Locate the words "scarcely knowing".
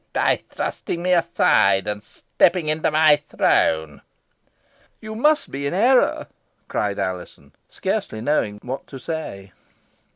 7.69-8.57